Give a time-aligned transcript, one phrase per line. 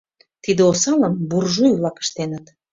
[0.43, 2.45] Тиде осалым буржуй-влак ыштеныт.